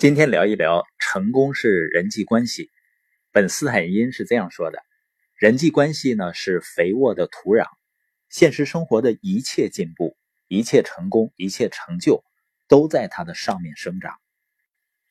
[0.00, 2.70] 今天聊一聊成功是人际关系。
[3.32, 4.78] 本斯坦因是这样说的：
[5.36, 7.66] 人际关系呢是肥沃的土壤，
[8.30, 10.16] 现实生活的一切进步、
[10.48, 12.24] 一切成功、一切成就，
[12.66, 14.14] 都在它的上面生长。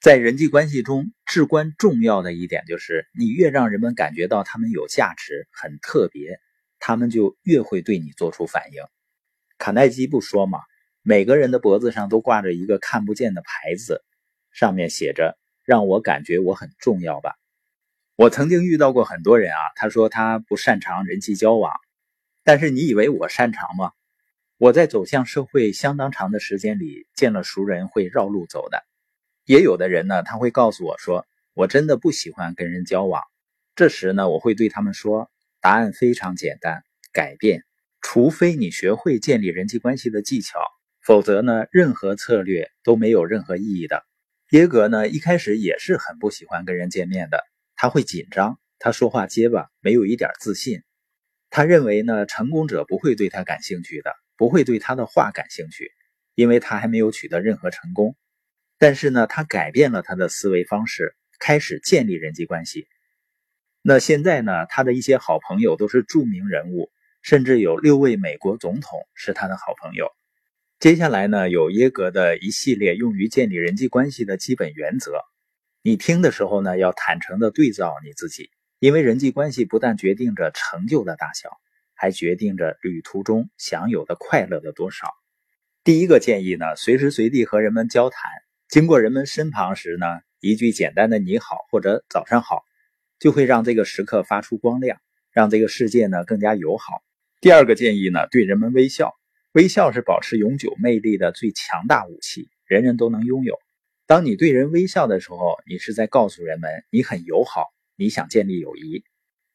[0.01, 6.39] 在人际关系中，至关重要的一点就是，你越让人们感觉到他们有价值、很特别，
[6.79, 8.81] 他们就越会对你做出反应。
[9.59, 10.57] 卡耐基不说吗？
[11.03, 14.03] 每个人的脖子上都挂着一个看不见的牌子。
[14.59, 17.35] 上面写着“让我感觉我很重要吧”。
[18.17, 21.71] 我曾经遇到过很多人啊，他说他不擅长人际交往，
[22.43, 23.93] 但是你以为我擅长吗？
[24.57, 28.83] 我在走向社会相当长的时间里，见了熟人会绕路走的，
[29.45, 33.23] 也有的人呢，他会告诉我说我真的不喜欢跟人交往。
[33.77, 36.83] 这时呢，我会对他们说，答案非常简单：
[37.13, 37.63] 改变。
[38.01, 40.59] 除非你学会建立人际关系的技巧，
[41.01, 44.03] 否则呢，任何策略都没有任何意义的。
[44.51, 47.43] 耶格呢，一开始也是很不喜欢跟人见面的，
[47.75, 50.81] 他会紧张，他说话结巴，没有一点自信。
[51.51, 55.91] 他认为呢，成功者不会对他感兴趣的，不会对他的话感兴趣，
[56.33, 58.15] 因为他还没有取得任何成功。
[58.79, 62.87] 但是呢，他改变了他的思维方式，开始建立人际关系。
[63.83, 66.89] 那现在呢，他的一些好朋友都是著名人物，
[67.21, 70.09] 甚至有六位美国总统是他的好朋友。
[70.79, 75.11] 接下来呢，有耶格的一系列用于建立人际关系的基本原则。
[75.81, 78.49] 你听的时候呢，要坦诚的对照你自己，
[78.79, 81.49] 因为人际关系不但决定着成就的大小，
[81.95, 85.09] 还决定着旅途中享有的快乐的多少。
[85.83, 88.31] 第一个建议呢，随时随地和人们交谈，
[88.69, 90.05] 经过人们身旁时呢，
[90.39, 92.63] 一句简单的“你好”或者“早上好”，
[93.19, 95.01] 就会让这个时刻发出光亮，
[95.33, 97.03] 让这个世界呢更加友好。
[97.41, 99.18] 第二个建议呢，对人们微笑。
[99.53, 103.57] 微笑是保持永久魅力的最强大武器，人人都能拥有。
[104.05, 109.03] 当你对人微笑的时候，你是在告诉人们你很友好，你想建立友谊。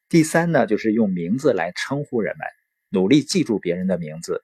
[0.08, 2.48] 第三呢，就是用名字来称呼人们，
[2.88, 4.42] 努力记住别人的名字。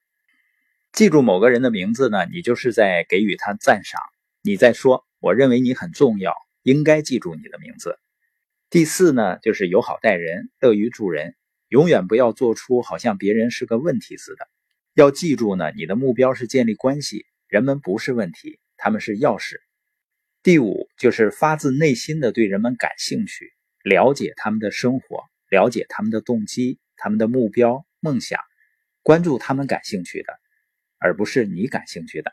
[0.93, 4.01] 记住某个人的名字呢，你就是在给予他赞赏，
[4.43, 6.33] 你在说我认为你很重要，
[6.63, 7.99] 应该记住你的名字。
[8.71, 11.35] 第四呢，就是友好待人，乐于助人，
[11.67, 14.49] 永远不要做出好像别人是个问题似的。
[14.95, 19.57] 要记住呢，你的目标是建立关系，人们不是问题，他们是钥匙。
[20.43, 23.53] 第五就是发自内心的对人们感兴趣，
[23.85, 28.41] 了解他们的生活，了解他们的动机、他们的目标、梦想，
[29.03, 30.33] 关注他们感兴趣的，
[30.99, 32.33] 而不是你感兴趣的。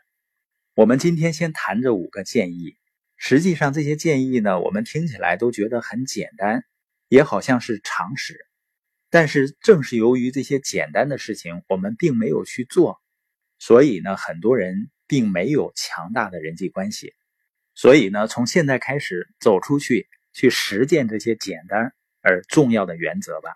[0.74, 2.76] 我们今天先谈这五个建议，
[3.16, 6.64] 实际上这些建议呢，我们听起来都觉得很简单，
[7.08, 8.47] 也好像是常识。
[9.10, 13.00] 但是正是由于这些简单的事情，我们并没有去做，
[13.58, 17.14] 所以呢，很多人并没有强大的人际关系。
[17.74, 23.50] 所以呢，从现在开始走出去，去实践这些简单而重要的原则吧。